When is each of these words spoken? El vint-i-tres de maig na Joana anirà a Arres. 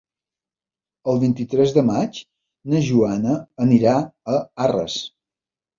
El 1.13 1.21
vint-i-tres 1.25 1.75
de 1.77 1.83
maig 1.91 2.23
na 2.75 2.83
Joana 2.89 3.39
anirà 3.69 3.97
a 4.39 4.45
Arres. 4.69 5.03